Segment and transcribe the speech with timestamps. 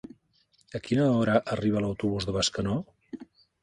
[0.79, 2.85] A quina hora arriba l'autobús de Bescanó?